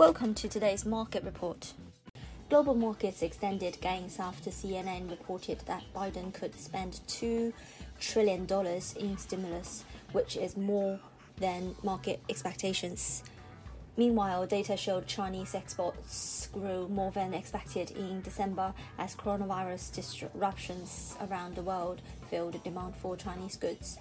[0.00, 1.74] Welcome to today's market report.
[2.48, 7.52] Global markets extended gains after CNN reported that Biden could spend $2
[8.00, 8.46] trillion
[8.98, 10.98] in stimulus, which is more
[11.36, 13.24] than market expectations.
[13.98, 21.56] Meanwhile, data showed Chinese exports grew more than expected in December as coronavirus disruptions around
[21.56, 23.98] the world fueled demand for Chinese goods.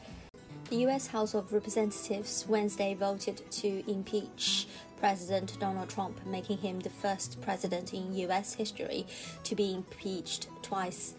[0.70, 1.08] The U.S.
[1.08, 4.68] House of Representatives Wednesday voted to impeach
[5.00, 8.54] President Donald Trump, making him the first president in U.S.
[8.54, 9.06] history
[9.44, 11.16] to be impeached twice.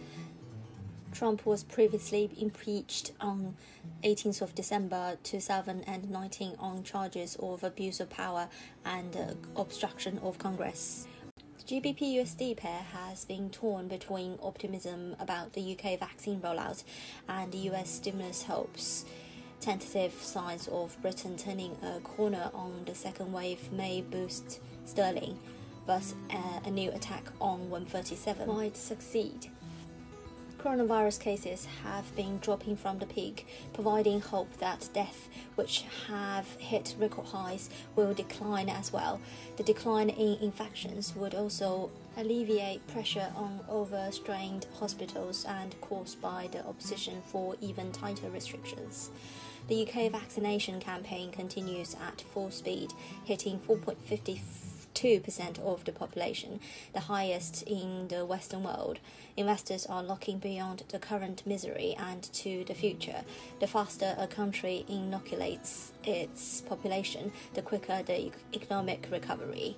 [1.13, 3.57] Trump was previously impeached on
[4.05, 8.49] 18th of December 2019 on charges of abuse of power
[8.85, 11.07] and uh, obstruction of Congress.
[11.59, 16.85] The GBP USD pair has been torn between optimism about the UK vaccine rollout
[17.29, 19.05] and US stimulus hopes.
[19.61, 25.39] Tentative signs of Britain turning a corner on the second wave may boost sterling,
[25.87, 29.51] but uh, a new attack on 137 might succeed.
[30.63, 36.95] Coronavirus cases have been dropping from the peak, providing hope that deaths, which have hit
[36.99, 39.19] record highs, will decline as well.
[39.57, 46.67] The decline in infections would also alleviate pressure on overstrained hospitals and caused by the
[46.67, 49.11] opposition for even tighter restrictions.
[49.69, 52.93] The UK vaccination campaign continues at full speed,
[53.25, 53.59] hitting
[55.01, 56.61] 4.52% of the population,
[56.93, 58.99] the highest in the Western world.
[59.37, 63.23] Investors are looking beyond the current misery and to the future.
[63.61, 69.77] The faster a country inoculates its population, the quicker the economic recovery.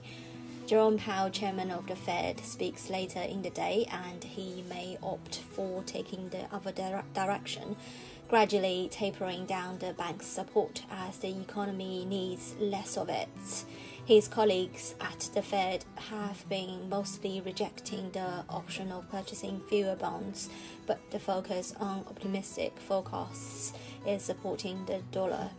[0.73, 5.41] Jerome Powell, chairman of the Fed, speaks later in the day and he may opt
[5.41, 7.77] for taking the other dire- direction
[8.27, 13.29] gradually tapering down the bank's support as the economy needs less of it.
[14.07, 20.49] His colleagues at the Fed have been mostly rejecting the option of purchasing fewer bonds,
[20.87, 23.75] but the focus on optimistic forecasts
[24.07, 25.51] is supporting the dollar.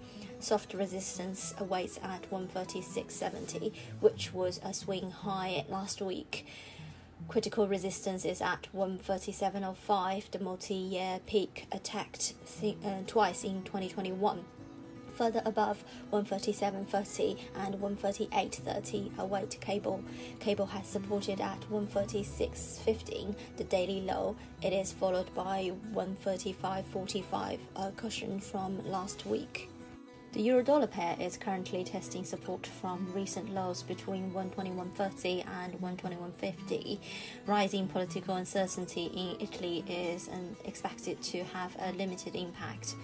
[0.43, 3.71] Soft resistance awaits at 136.70,
[4.01, 6.45] which was a swing high last week.
[7.29, 14.43] Critical resistance is at 137.05, the multi year peak attacked th- uh, twice in 2021.
[15.15, 20.03] Further above 137.30 and 138.30 await cable.
[20.41, 24.35] Cable has supported at 136.15, the daily low.
[24.61, 29.69] It is followed by 135.45, a cushion from last week.
[30.33, 36.97] The euro dollar pair is currently testing support from recent lows between 121.30 and 121.50.
[37.45, 40.31] Rising political uncertainty in Italy is
[40.66, 42.95] expected to have a limited impact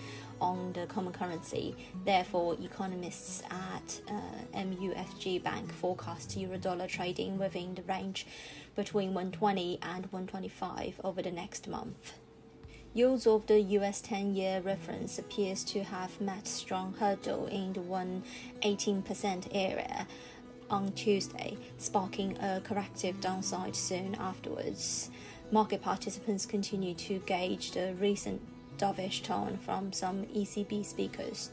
[0.41, 1.75] on the common currency.
[2.03, 8.25] Therefore, economists at uh, MUFG Bank forecast euro dollar trading within the range
[8.75, 12.13] between 120 and 125 over the next month.
[12.91, 19.47] Yields of the US 10-year reference appears to have met strong hurdle in the 118%
[19.51, 20.07] area
[20.71, 25.11] on Tuesday, sparking a corrective downside soon afterwards.
[25.51, 28.41] Market participants continue to gauge the recent
[28.79, 31.51] dovish tone from some ECB speakers.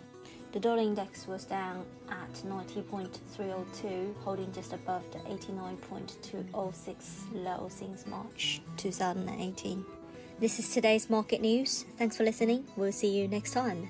[0.52, 6.94] The dollar index was down at 90.302, holding just above the 89.206
[7.34, 9.84] low since March 2018.
[10.38, 11.86] This is today's market news.
[11.96, 12.66] Thanks for listening.
[12.76, 13.88] We'll see you next time.